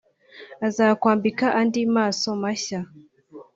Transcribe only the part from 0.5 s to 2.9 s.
azakwambika andi maso mashya